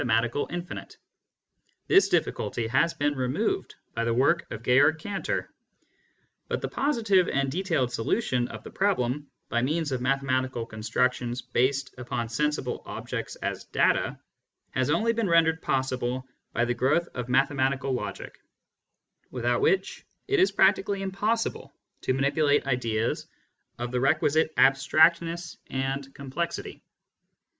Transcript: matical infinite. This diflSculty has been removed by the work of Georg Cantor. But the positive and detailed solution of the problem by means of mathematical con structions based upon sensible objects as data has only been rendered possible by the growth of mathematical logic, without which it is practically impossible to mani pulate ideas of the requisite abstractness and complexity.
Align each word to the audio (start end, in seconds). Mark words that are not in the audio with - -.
matical 0.03 0.51
infinite. 0.51 0.97
This 1.87 2.09
diflSculty 2.09 2.67
has 2.69 2.91
been 2.95 3.13
removed 3.13 3.75
by 3.93 4.03
the 4.03 4.13
work 4.15 4.47
of 4.49 4.63
Georg 4.63 4.97
Cantor. 4.97 5.49
But 6.47 6.59
the 6.61 6.67
positive 6.69 7.27
and 7.29 7.51
detailed 7.51 7.91
solution 7.93 8.47
of 8.47 8.63
the 8.63 8.71
problem 8.71 9.27
by 9.49 9.61
means 9.61 9.91
of 9.91 10.01
mathematical 10.01 10.65
con 10.65 10.79
structions 10.81 11.43
based 11.53 11.93
upon 11.99 12.29
sensible 12.29 12.81
objects 12.87 13.35
as 13.43 13.65
data 13.65 14.19
has 14.71 14.89
only 14.89 15.13
been 15.13 15.29
rendered 15.29 15.61
possible 15.61 16.25
by 16.51 16.65
the 16.65 16.73
growth 16.73 17.07
of 17.13 17.29
mathematical 17.29 17.93
logic, 17.93 18.39
without 19.29 19.61
which 19.61 20.03
it 20.27 20.39
is 20.39 20.51
practically 20.51 21.03
impossible 21.03 21.71
to 22.01 22.13
mani 22.15 22.31
pulate 22.31 22.65
ideas 22.65 23.27
of 23.77 23.91
the 23.91 23.99
requisite 23.99 24.49
abstractness 24.57 25.57
and 25.69 26.11
complexity. 26.15 26.81